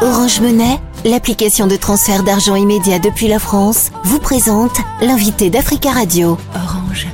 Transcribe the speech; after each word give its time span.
Orange 0.00 0.40
Monnaie, 0.40 0.78
l'application 1.04 1.66
de 1.66 1.74
transfert 1.74 2.22
d'argent 2.22 2.54
immédiat 2.54 3.00
depuis 3.00 3.26
la 3.26 3.40
France, 3.40 3.90
vous 4.04 4.20
présente 4.20 4.76
l'invité 5.02 5.50
d'Africa 5.50 5.90
Radio. 5.90 6.38
Orange. 6.54 7.08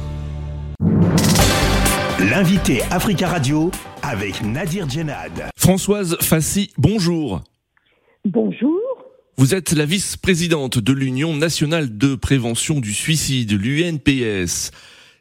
L'invité 2.20 2.82
Africa 2.90 3.28
Radio 3.28 3.70
avec 4.02 4.42
Nadir 4.42 4.86
Djenad. 4.86 5.48
Françoise 5.56 6.18
Fassi, 6.20 6.72
bonjour. 6.76 7.40
Bonjour. 8.26 8.78
Vous 9.38 9.54
êtes 9.54 9.72
la 9.72 9.87
vice-présidente 9.87 10.78
de 10.78 10.92
l'Union 10.92 11.35
nationale 11.35 11.96
de 11.96 12.14
prévention 12.14 12.80
du 12.80 12.92
suicide, 12.92 13.53
l'UNPS. 13.53 14.72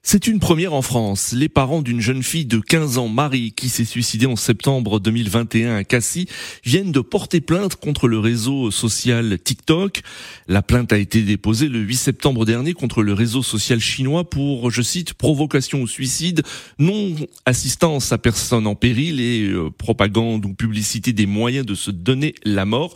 C'est 0.06 0.28
une 0.28 0.42
première 0.42 0.74
en 0.74 0.82
France. 0.82 1.32
Les 1.32 1.48
parents 1.48 1.82
d'une 1.82 2.02
jeune 2.02 2.24
fille 2.24 2.46
de 2.46 2.60
15 2.60 2.98
ans, 2.98 3.08
Marie, 3.08 3.54
qui 3.54 3.70
s'est 3.70 3.86
suicidée 3.86 4.26
en 4.26 4.36
septembre 4.36 5.00
2021 5.00 5.78
à 5.78 5.86
Cassis, 5.86 6.28
viennent 6.66 6.92
de 6.92 7.00
porter 7.00 7.40
plainte 7.40 7.78
contre 7.78 8.10
le 8.10 8.20
réseau 8.20 8.70
social 8.70 9.40
TikTok. 9.42 10.02
La 10.50 10.62
plainte 10.62 10.92
a 10.92 10.98
été 10.98 11.22
déposée 11.22 11.70
le 11.70 11.80
8 11.80 11.96
septembre 11.96 12.44
dernier 12.44 12.74
contre 12.74 13.02
le 13.02 13.14
réseau 13.14 13.44
social 13.44 13.80
chinois 13.80 14.30
pour, 14.30 14.72
je 14.72 14.82
cite, 14.82 15.14
provocation 15.14 15.82
au 15.82 15.88
suicide, 15.88 16.44
non 16.80 17.16
assistance 17.46 18.12
à 18.12 18.18
personne 18.18 18.68
en 18.68 18.76
péril 18.76 19.22
et 19.22 19.48
euh, 19.48 19.70
propagande 19.70 20.46
ou 20.46 20.54
publicité 20.54 21.14
des 21.14 21.28
moyens 21.28 21.66
de 21.66 21.76
se 21.76 21.92
donner 21.92 22.36
la 22.44 22.66
mort. 22.66 22.96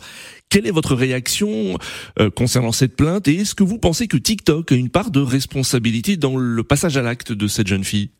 Quelle 0.50 0.66
est 0.66 0.72
votre 0.72 0.94
réaction 0.94 1.76
euh, 2.18 2.30
concernant 2.30 2.72
cette 2.72 2.96
plainte 2.96 3.28
et 3.28 3.34
est-ce 3.34 3.54
que 3.54 3.64
vous 3.64 3.78
pensez 3.78 4.08
que 4.08 4.16
TikTok 4.16 4.72
a 4.72 4.76
une 4.76 4.88
part 4.88 5.10
de 5.10 5.20
responsabilité 5.20 6.16
dans 6.16 6.36
le 6.36 6.62
passage 6.62 6.96
à 6.96 7.02
l'acte 7.02 7.32
de 7.32 7.46
cette 7.46 7.66
jeune 7.66 7.84
fille? 7.84 8.10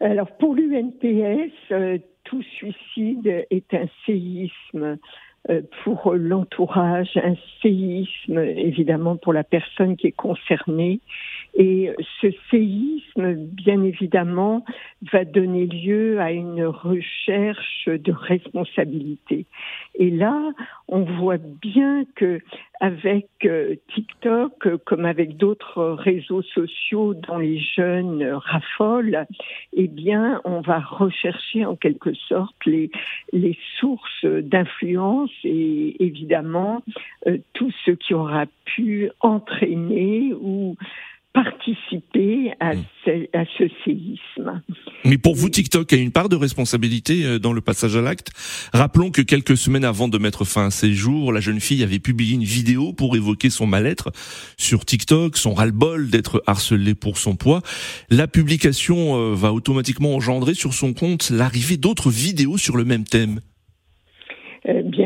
Alors 0.00 0.36
pour 0.38 0.54
l'UNPS, 0.54 1.52
euh, 1.70 1.98
tout 2.24 2.42
suicide 2.42 3.46
est 3.50 3.72
un 3.72 3.86
séisme 4.04 4.98
euh, 5.48 5.62
pour 5.84 6.14
l'entourage, 6.14 7.16
un 7.16 7.36
séisme 7.62 8.38
évidemment 8.38 9.16
pour 9.16 9.32
la 9.32 9.44
personne 9.44 9.96
qui 9.96 10.08
est 10.08 10.12
concernée. 10.12 11.00
Et 11.58 11.90
ce 12.20 12.28
séisme, 12.50 13.34
bien 13.34 13.82
évidemment, 13.82 14.64
va 15.10 15.24
donner 15.24 15.66
lieu 15.66 16.20
à 16.20 16.30
une 16.30 16.64
recherche 16.64 17.88
de 17.88 18.12
responsabilité. 18.12 19.46
Et 19.94 20.10
là, 20.10 20.52
on 20.88 21.00
voit 21.00 21.38
bien 21.38 22.04
que 22.14 22.40
avec 22.80 23.26
euh, 23.46 23.76
TikTok, 23.94 24.76
comme 24.84 25.06
avec 25.06 25.38
d'autres 25.38 25.82
réseaux 25.82 26.42
sociaux 26.42 27.14
dont 27.14 27.38
les 27.38 27.58
jeunes 27.58 28.22
raffolent, 28.34 29.26
eh 29.72 29.88
bien, 29.88 30.42
on 30.44 30.60
va 30.60 30.80
rechercher 30.80 31.64
en 31.64 31.74
quelque 31.74 32.12
sorte 32.28 32.54
les, 32.66 32.90
les 33.32 33.56
sources 33.80 34.26
d'influence 34.26 35.30
et 35.44 36.04
évidemment 36.04 36.82
euh, 37.26 37.38
tout 37.54 37.72
ce 37.86 37.92
qui 37.92 38.12
aura 38.12 38.44
pu 38.66 39.10
entraîner 39.20 40.34
ou 40.34 40.76
participer 41.36 42.52
à, 42.60 42.74
hmm. 42.74 42.84
ce, 43.04 43.36
à, 43.36 43.44
ce, 43.58 43.64
séisme. 43.84 44.62
Mais 45.04 45.18
pour 45.18 45.34
vous, 45.34 45.50
TikTok 45.50 45.92
a 45.92 45.96
une 45.96 46.10
part 46.10 46.30
de 46.30 46.36
responsabilité 46.36 47.24
euh, 47.24 47.38
dans 47.38 47.52
le 47.52 47.60
passage 47.60 47.94
à 47.94 48.00
l'acte. 48.00 48.30
Rappelons 48.72 49.10
que 49.10 49.20
quelques 49.20 49.56
semaines 49.58 49.84
avant 49.84 50.08
de 50.08 50.16
mettre 50.16 50.46
fin 50.46 50.66
à 50.66 50.70
ses 50.70 50.94
jours, 50.94 51.32
la 51.32 51.40
jeune 51.40 51.60
fille 51.60 51.82
avait 51.82 51.98
publié 51.98 52.36
une 52.36 52.44
vidéo 52.44 52.94
pour 52.94 53.16
évoquer 53.16 53.50
son 53.50 53.66
mal-être 53.66 54.12
sur 54.56 54.86
TikTok, 54.86 55.36
son 55.36 55.52
ras-le-bol 55.52 56.08
d'être 56.08 56.42
harcelée 56.46 56.94
pour 56.94 57.18
son 57.18 57.36
poids. 57.36 57.60
La 58.08 58.28
publication 58.28 59.16
euh, 59.16 59.34
va 59.34 59.52
automatiquement 59.52 60.14
engendrer 60.14 60.54
sur 60.54 60.72
son 60.72 60.94
compte 60.94 61.28
l'arrivée 61.28 61.76
d'autres 61.76 62.10
vidéos 62.10 62.56
sur 62.56 62.78
le 62.78 62.86
même 62.86 63.04
thème. 63.04 63.40
Euh, 64.68 64.82
bien 64.82 65.05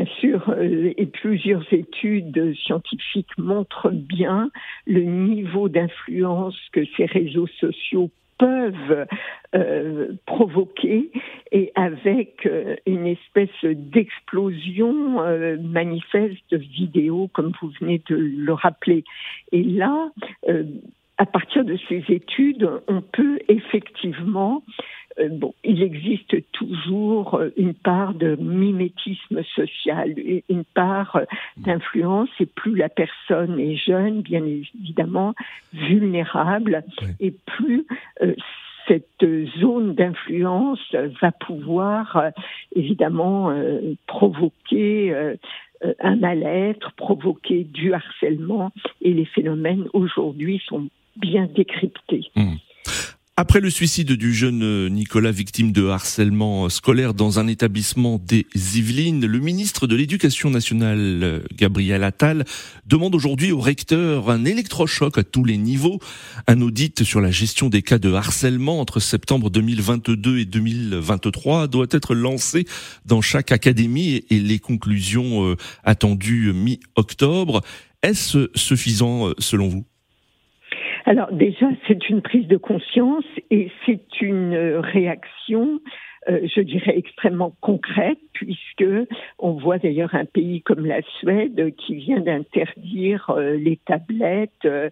et 0.61 1.05
plusieurs 1.05 1.63
études 1.71 2.55
scientifiques 2.55 3.37
montrent 3.37 3.89
bien 3.91 4.49
le 4.85 5.01
niveau 5.01 5.69
d'influence 5.69 6.57
que 6.71 6.81
ces 6.97 7.05
réseaux 7.05 7.47
sociaux 7.59 8.09
peuvent 8.37 9.05
euh, 9.53 10.13
provoquer 10.25 11.11
et 11.51 11.71
avec 11.75 12.49
une 12.87 13.05
espèce 13.05 13.63
d'explosion 13.63 15.21
manifeste 15.59 16.41
de 16.49 16.57
vidéos 16.57 17.29
comme 17.33 17.51
vous 17.61 17.71
venez 17.79 18.01
de 18.09 18.15
le 18.15 18.53
rappeler. 18.53 19.03
Et 19.51 19.63
là, 19.63 20.09
à 21.21 21.25
partir 21.27 21.63
de 21.63 21.77
ces 21.87 22.03
études, 22.09 22.67
on 22.87 23.01
peut 23.01 23.37
effectivement 23.47 24.63
euh, 24.65 25.00
bon, 25.29 25.53
il 25.63 25.81
existe 25.81 26.35
toujours 26.51 27.35
euh, 27.35 27.49
une 27.57 27.73
part 27.73 28.13
de 28.13 28.35
mimétisme 28.35 29.43
social, 29.55 30.13
une 30.49 30.63
part 30.63 31.15
euh, 31.15 31.25
d'influence, 31.57 32.29
et 32.39 32.45
plus 32.45 32.75
la 32.75 32.89
personne 32.89 33.59
est 33.59 33.75
jeune, 33.75 34.21
bien 34.21 34.43
évidemment, 34.45 35.33
vulnérable, 35.73 36.83
et 37.19 37.31
plus 37.31 37.85
cette 38.87 39.25
zone 39.59 39.93
d'influence 39.93 40.95
va 41.21 41.31
pouvoir 41.31 42.31
évidemment 42.75 43.53
provoquer 44.07 45.35
un 45.99 46.15
mal-être, 46.15 46.91
provoquer 46.93 47.63
du 47.63 47.93
harcèlement, 47.93 48.71
et 49.01 49.13
les 49.13 49.25
phénomènes 49.25 49.87
aujourd'hui 49.93 50.61
sont 50.65 50.87
bien 51.15 51.47
décryptés. 51.55 52.31
Mmh. 52.35 52.55
Après 53.37 53.61
le 53.61 53.69
suicide 53.69 54.11
du 54.11 54.33
jeune 54.33 54.61
euh, 54.61 54.89
Nicolas, 54.89 55.31
victime 55.31 55.71
de 55.71 55.87
harcèlement 55.87 56.67
scolaire 56.67 57.13
dans 57.13 57.39
un 57.39 57.47
établissement 57.47 58.19
des 58.19 58.45
Yvelines, 58.53 59.25
le 59.25 59.39
ministre 59.39 59.87
de 59.87 59.95
l'Éducation 59.95 60.49
nationale, 60.49 60.99
euh, 61.23 61.39
Gabriel 61.55 62.03
Attal, 62.03 62.43
demande 62.85 63.15
aujourd'hui 63.15 63.53
au 63.53 63.61
recteur 63.61 64.29
un 64.29 64.43
électrochoc 64.43 65.17
à 65.17 65.23
tous 65.23 65.45
les 65.45 65.57
niveaux. 65.57 65.99
Un 66.47 66.59
audit 66.59 67.05
sur 67.05 67.21
la 67.21 67.31
gestion 67.31 67.69
des 67.69 67.81
cas 67.81 67.99
de 67.99 68.11
harcèlement 68.11 68.81
entre 68.81 68.99
septembre 68.99 69.49
2022 69.49 70.39
et 70.39 70.45
2023 70.45 71.67
doit 71.67 71.87
être 71.89 72.13
lancé 72.13 72.67
dans 73.05 73.21
chaque 73.21 73.53
académie 73.53 74.25
et 74.29 74.39
les 74.41 74.59
conclusions 74.59 75.45
euh, 75.45 75.55
attendues 75.85 76.51
mi-octobre. 76.51 77.61
Est-ce 78.03 78.49
suffisant 78.55 79.31
selon 79.39 79.69
vous? 79.69 79.85
Alors 81.11 81.29
déjà, 81.33 81.67
c'est 81.89 82.07
une 82.07 82.21
prise 82.21 82.47
de 82.47 82.55
conscience 82.55 83.25
et 83.49 83.69
c'est 83.85 84.21
une 84.21 84.55
réaction 84.77 85.81
euh, 86.29 86.47
je 86.55 86.61
dirais 86.61 86.93
extrêmement 86.95 87.55
concrète 87.61 88.19
puisque 88.33 88.85
on 89.39 89.53
voit 89.53 89.79
d'ailleurs 89.79 90.13
un 90.13 90.25
pays 90.25 90.61
comme 90.61 90.85
la 90.85 91.01
Suède 91.19 91.73
qui 91.77 91.95
vient 91.95 92.19
d'interdire 92.19 93.31
euh, 93.31 93.57
les 93.57 93.77
tablettes 93.77 94.51
euh, 94.65 94.89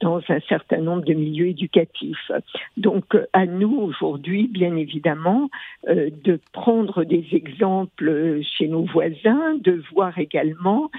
dans 0.00 0.22
un 0.30 0.40
certain 0.48 0.78
nombre 0.78 1.04
de 1.04 1.12
milieux 1.12 1.48
éducatifs. 1.48 2.30
Donc 2.78 3.16
à 3.34 3.44
nous 3.44 3.76
aujourd'hui, 3.76 4.48
bien 4.48 4.76
évidemment, 4.76 5.50
de 5.86 6.40
prendre 6.52 7.04
des 7.04 7.26
exemples 7.32 8.40
chez 8.42 8.68
nos 8.68 8.84
voisins, 8.84 9.56
de 9.60 9.82
voir 9.92 10.18
également 10.18 10.90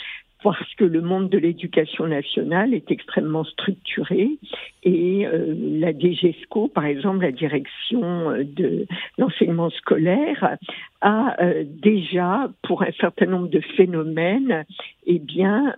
parce 0.43 0.73
que 0.75 0.83
le 0.83 1.01
monde 1.01 1.29
de 1.29 1.37
l'éducation 1.37 2.07
nationale 2.07 2.73
est 2.73 2.91
extrêmement 2.91 3.43
structuré 3.43 4.37
et 4.83 5.25
euh, 5.25 5.53
la 5.57 5.93
DGESCO, 5.93 6.67
par 6.67 6.85
exemple, 6.85 7.23
la 7.23 7.31
direction 7.31 8.29
euh, 8.29 8.43
de 8.43 8.85
l'enseignement 9.17 9.69
scolaire, 9.71 10.57
a 11.01 11.35
euh, 11.41 11.63
déjà, 11.65 12.49
pour 12.63 12.83
un 12.83 12.91
certain 12.99 13.25
nombre 13.25 13.49
de 13.49 13.59
phénomènes, 13.75 14.65
eh 15.05 15.19
bien, 15.19 15.75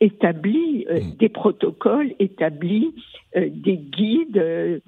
établi 0.00 0.86
euh, 0.90 1.00
mm. 1.00 1.16
des 1.18 1.28
protocoles, 1.28 2.14
établi 2.18 2.94
euh, 3.36 3.48
des 3.50 3.76
guides 3.76 4.38
euh, 4.38 4.78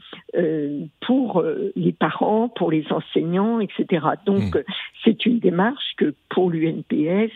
pour 1.00 1.44
les 1.76 1.92
parents, 1.92 2.48
pour 2.48 2.70
les 2.70 2.84
enseignants, 2.90 3.60
etc. 3.60 4.06
Donc 4.26 4.54
mm. 4.54 4.62
c'est 5.04 5.26
une 5.26 5.38
démarche 5.38 5.94
que 5.96 6.14
pour 6.28 6.50
l'UNPS, 6.50 7.32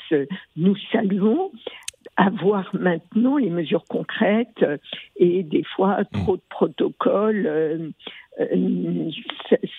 nous 0.56 0.76
saluons 0.92 1.50
avoir 2.16 2.70
maintenant 2.74 3.38
les 3.38 3.50
mesures 3.50 3.84
concrètes 3.88 4.64
et 5.16 5.42
des 5.42 5.64
fois 5.64 6.02
mm. 6.02 6.04
trop 6.12 6.36
de 6.36 6.42
protocoles 6.48 7.92
euh, 8.40 9.10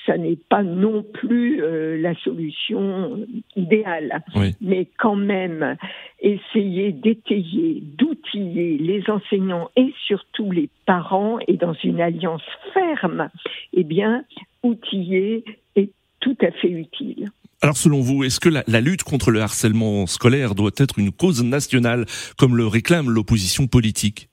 ça, 0.06 0.18
n'est 0.18 0.38
pas 0.38 0.64
non 0.64 1.04
plus 1.04 1.62
euh, 1.62 1.98
la 1.98 2.16
solution 2.16 3.26
idéale. 3.56 4.24
Mais 4.62 4.88
quand 4.98 5.16
même, 5.16 5.76
essayer 6.22 6.92
d'étayer, 6.92 7.84
d'outiller 7.98 8.78
les 8.78 9.04
enseignants 9.10 9.70
et 9.76 9.94
surtout 10.08 10.52
les 10.52 10.70
parents 10.86 11.40
et 11.48 11.58
dans 11.58 11.74
une 11.84 12.00
alliance 12.00 12.44
ferme, 12.74 13.30
eh 13.74 13.84
bien, 13.84 14.24
outiller 14.64 15.44
est 15.76 15.90
tout 16.22 16.38
à 16.42 16.52
fait 16.52 16.70
utile. 16.70 17.30
Alors 17.62 17.78
selon 17.78 18.02
vous, 18.02 18.24
est-ce 18.24 18.40
que 18.40 18.50
la, 18.50 18.64
la, 18.68 18.80
lutte 18.80 19.04
contre 19.04 19.32
le 19.32 19.42
harcèlement 19.42 20.08
scolaire 20.08 20.56
doit 20.56 20.72
être 20.78 21.00
une 21.00 21.12
cause 21.12 21.44
nationale 21.44 22.06
comme 22.38 22.56
le 22.56 22.68
réclame 22.68 23.10
l'opposition 23.10 23.68
politique? 23.68 24.30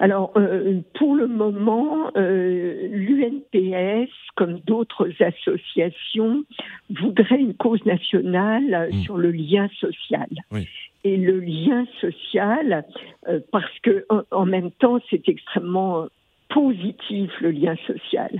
Alors, 0.00 0.32
euh, 0.36 0.80
pour 0.94 1.16
le 1.16 1.26
moment, 1.26 2.10
euh, 2.16 2.88
l'UNPS, 2.90 4.10
comme 4.36 4.60
d'autres 4.60 5.10
associations, 5.20 6.44
voudrait 6.90 7.40
une 7.40 7.54
cause 7.54 7.84
nationale 7.84 8.90
hmm. 8.92 9.02
sur 9.02 9.16
le 9.16 9.30
lien 9.30 9.68
social. 9.80 10.28
Et 11.04 11.16
le 11.16 11.40
lien 11.40 11.84
social, 12.00 12.84
euh, 13.28 13.40
parce 13.50 13.78
que 13.82 14.06
en, 14.30 14.46
même 14.46 14.70
temps, 14.72 14.98
c'est 15.10 15.28
extrêmement 15.28 16.06
positif 16.48 17.30
le 17.40 17.50
lien 17.50 17.76
social. 17.86 18.30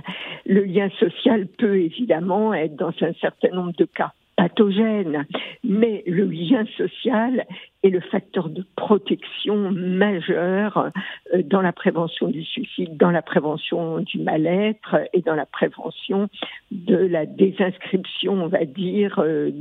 Le 0.45 0.63
lien 0.63 0.89
social 0.99 1.47
peut 1.47 1.79
évidemment 1.79 2.53
être 2.53 2.75
dans 2.75 2.93
un 3.01 3.13
certain 3.21 3.49
nombre 3.49 3.73
de 3.77 3.85
cas 3.85 4.13
pathogène, 4.35 5.25
mais 5.63 6.03
le 6.07 6.23
lien 6.25 6.65
social 6.77 7.45
est 7.83 7.89
le 7.89 8.01
facteur 8.01 8.49
de 8.49 8.65
protection 8.75 9.71
majeur 9.71 10.91
euh, 11.33 11.41
dans 11.43 11.61
la 11.61 11.71
prévention 11.71 12.27
du 12.27 12.43
suicide, 12.43 12.97
dans 12.97 13.11
la 13.11 13.21
prévention 13.21 13.99
du 13.99 14.19
mal-être 14.19 14.97
et 15.13 15.21
dans 15.21 15.35
la 15.35 15.45
prévention 15.45 16.29
de 16.71 16.95
la 16.95 17.25
désinscription, 17.25 18.33
on 18.33 18.47
va 18.47 18.65
dire, 18.65 19.19
euh, 19.19 19.51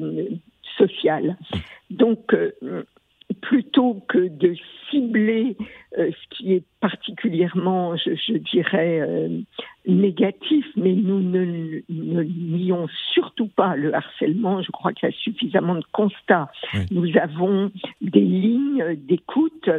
sociale. 0.77 1.37
Donc, 1.91 2.35
euh, 2.35 2.53
plutôt 3.41 4.03
que 4.09 4.29
de 4.29 4.55
cibler 4.91 5.57
ce 5.97 6.29
qui 6.31 6.55
est 6.55 6.65
particulièrement, 6.81 7.95
je, 7.97 8.33
dirais, 8.39 9.29
négatif, 9.89 10.67
mais 10.77 10.93
nous 10.93 11.21
ne, 11.21 11.81
ne, 11.89 12.23
nions 12.23 12.87
surtout 13.15 13.49
pas 13.49 13.75
le 13.75 13.95
harcèlement. 13.95 14.63
Je 14.63 14.71
crois 14.71 14.93
qu'il 14.93 15.09
y 15.09 15.13
a 15.13 15.15
suffisamment 15.17 15.75
de 15.75 15.85
constats. 15.93 16.51
Nous 16.91 17.17
avons 17.21 17.73
des 18.01 18.21
lignes 18.21 18.97
d'écoute, 19.09 19.71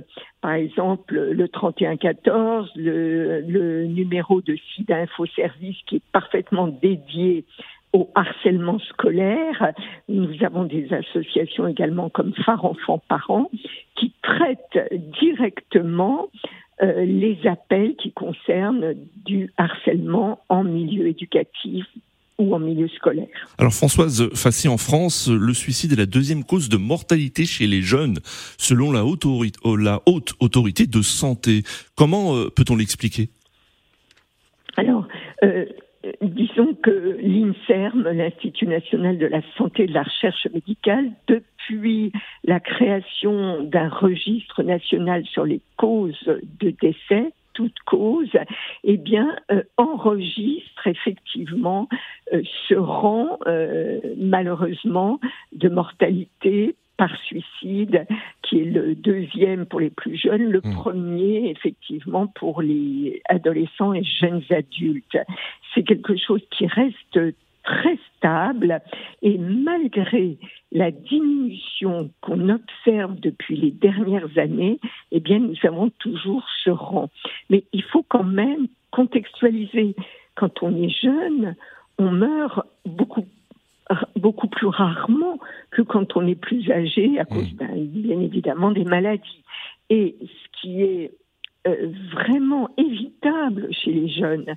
par 0.41 0.53
exemple 0.53 1.13
le 1.13 1.47
3114, 1.47 2.71
le, 2.75 3.41
le 3.41 3.85
numéro 3.85 4.41
de 4.41 4.57
SIDA 4.75 4.97
Info 4.97 5.25
Service 5.27 5.77
qui 5.85 5.97
est 5.97 6.03
parfaitement 6.11 6.67
dédié 6.67 7.45
au 7.93 8.09
harcèlement 8.15 8.79
scolaire. 8.79 9.73
Nous 10.07 10.43
avons 10.43 10.65
des 10.65 10.91
associations 10.93 11.67
également 11.67 12.09
comme 12.09 12.33
Phare 12.45 12.65
Enfants 12.65 13.01
Parents 13.07 13.49
qui 13.95 14.13
traitent 14.21 14.93
directement 15.21 16.29
euh, 16.81 17.05
les 17.05 17.37
appels 17.45 17.95
qui 17.95 18.11
concernent 18.11 18.95
du 19.25 19.51
harcèlement 19.57 20.39
en 20.49 20.63
milieu 20.63 21.07
éducatif 21.07 21.85
ou 22.37 22.55
en 22.55 22.59
milieu 22.59 22.87
scolaire. 22.87 23.27
Alors 23.57 23.73
Françoise 23.73 24.29
Fassi, 24.33 24.67
en 24.69 24.77
France, 24.77 25.29
le 25.29 25.53
suicide 25.53 25.91
est 25.91 25.97
la 25.97 26.05
deuxième 26.05 26.43
cause 26.43 26.69
de 26.69 26.77
mortalité 26.77 27.45
chez 27.45 27.67
les 27.67 27.81
jeunes, 27.81 28.19
selon 28.57 28.91
la 28.91 29.05
haute, 29.05 29.25
haute 29.25 30.33
autorité 30.39 30.87
de 30.87 31.01
santé. 31.01 31.63
Comment 31.95 32.35
euh, 32.35 32.49
peut-on 32.49 32.77
l'expliquer 32.77 33.29
Alors, 34.77 35.05
euh, 35.43 35.65
que 36.81 37.17
l'INSERM, 37.21 38.09
l'Institut 38.09 38.67
national 38.67 39.17
de 39.17 39.25
la 39.25 39.41
santé 39.57 39.83
et 39.83 39.87
de 39.87 39.93
la 39.93 40.03
recherche 40.03 40.47
médicale, 40.53 41.11
depuis 41.27 42.11
la 42.43 42.59
création 42.59 43.63
d'un 43.63 43.89
registre 43.89 44.63
national 44.63 45.25
sur 45.25 45.45
les 45.45 45.61
causes 45.77 46.23
de 46.59 46.71
décès, 46.81 47.31
toutes 47.53 47.79
causes, 47.85 48.37
eh 48.85 48.97
bien, 48.97 49.35
euh, 49.51 49.63
enregistre 49.77 50.87
effectivement 50.87 51.89
euh, 52.31 52.41
ce 52.67 52.75
rang, 52.75 53.37
euh, 53.47 53.99
malheureusement, 54.17 55.19
de 55.51 55.67
mortalité 55.67 56.75
par 56.95 57.15
suicide, 57.23 58.05
qui 58.49 58.61
est 58.61 58.65
le 58.65 58.95
deuxième 58.95 59.65
pour 59.65 59.79
les 59.79 59.91
plus 59.91 60.17
jeunes, 60.17 60.49
le 60.49 60.61
mmh. 60.63 60.73
premier 60.73 61.49
effectivement 61.51 62.27
pour 62.27 62.61
les 62.61 63.21
adolescents 63.29 63.93
et 63.93 64.03
jeunes 64.03 64.43
adultes. 64.49 65.17
C'est 65.73 65.83
quelque 65.83 66.17
chose 66.17 66.41
qui 66.57 66.65
reste 66.65 67.19
très 67.63 67.99
stable 68.17 68.81
et 69.21 69.37
malgré 69.37 70.37
la 70.71 70.89
diminution 70.91 72.09
qu'on 72.21 72.49
observe 72.49 73.19
depuis 73.19 73.57
les 73.57 73.71
dernières 73.71 74.37
années, 74.37 74.79
eh 75.11 75.19
bien 75.19 75.39
nous 75.39 75.55
avons 75.63 75.91
toujours 75.99 76.45
ce 76.63 76.71
rang. 76.71 77.09
Mais 77.49 77.65
il 77.73 77.83
faut 77.83 78.05
quand 78.07 78.23
même 78.23 78.67
contextualiser. 78.91 79.95
Quand 80.35 80.63
on 80.63 80.75
est 80.81 80.89
jeune, 80.89 81.55
on 81.99 82.11
meurt 82.11 82.65
beaucoup 82.85 83.25
beaucoup 84.15 84.47
plus 84.47 84.67
rarement 84.67 85.39
que 85.71 85.81
quand 85.81 86.15
on 86.15 86.27
est 86.27 86.35
plus 86.35 86.69
âgé 86.71 87.19
à 87.19 87.25
cause, 87.25 87.51
mmh. 87.53 87.85
bien 87.85 88.19
évidemment, 88.19 88.71
des 88.71 88.85
maladies. 88.85 89.43
Et 89.89 90.15
ce 90.21 90.61
qui 90.61 90.83
est 90.83 91.11
euh, 91.67 91.91
vraiment 92.13 92.69
évitable 92.77 93.67
chez 93.71 93.91
les 93.91 94.09
jeunes, 94.09 94.55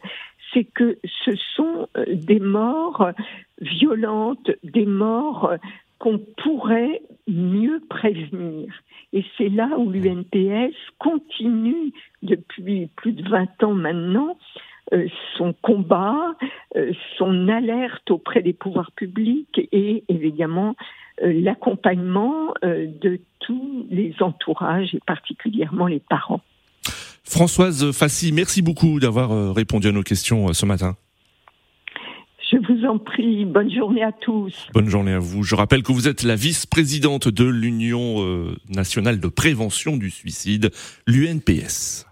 c'est 0.52 0.64
que 0.64 0.98
ce 1.24 1.34
sont 1.56 1.88
euh, 1.96 2.04
des 2.08 2.40
morts 2.40 3.10
violentes, 3.60 4.50
des 4.62 4.86
morts 4.86 5.54
qu'on 5.98 6.18
pourrait 6.18 7.00
mieux 7.28 7.80
prévenir. 7.88 8.72
Et 9.12 9.24
c'est 9.38 9.48
là 9.48 9.78
où 9.78 9.90
l'UNPS 9.90 10.74
continue 10.98 11.92
depuis 12.22 12.88
plus 12.96 13.12
de 13.12 13.28
20 13.28 13.62
ans 13.62 13.74
maintenant 13.74 14.30
euh, 14.30 14.36
son 15.36 15.54
combat, 15.62 16.34
euh, 16.76 16.92
son 17.16 17.48
alerte 17.48 18.10
auprès 18.10 18.42
des 18.42 18.52
pouvoirs 18.52 18.92
publics 18.92 19.68
et 19.72 20.04
évidemment 20.08 20.76
euh, 21.22 21.32
l'accompagnement 21.32 22.54
de 22.62 23.20
tous 23.40 23.86
les 23.90 24.14
entourages 24.20 24.94
et 24.94 25.00
particulièrement 25.06 25.86
les 25.86 26.00
parents. 26.00 26.40
Françoise 27.24 27.92
Fassi, 27.92 28.32
merci 28.32 28.62
beaucoup 28.62 29.00
d'avoir 29.00 29.54
répondu 29.54 29.88
à 29.88 29.92
nos 29.92 30.02
questions 30.02 30.52
ce 30.52 30.66
matin. 30.66 30.96
Je 32.50 32.58
vous 32.58 32.84
en 32.86 32.98
prie, 32.98 33.46
bonne 33.46 33.72
journée 33.72 34.02
à 34.02 34.12
tous. 34.12 34.68
Bonne 34.74 34.88
journée 34.88 35.12
à 35.12 35.18
vous. 35.18 35.42
Je 35.42 35.54
rappelle 35.54 35.82
que 35.82 35.92
vous 35.92 36.08
êtes 36.08 36.22
la 36.22 36.34
vice-présidente 36.34 37.28
de 37.28 37.44
l'Union 37.44 38.46
nationale 38.68 39.20
de 39.20 39.28
prévention 39.28 39.96
du 39.96 40.10
suicide, 40.10 40.70
l'UNPS. 41.06 42.11